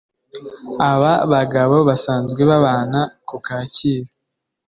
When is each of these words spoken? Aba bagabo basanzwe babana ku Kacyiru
Aba 0.91 1.11
bagabo 1.31 1.75
basanzwe 1.89 2.41
babana 2.49 3.01
ku 3.27 3.35
Kacyiru 3.45 4.11